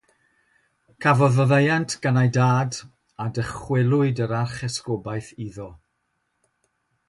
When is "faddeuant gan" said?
1.39-2.17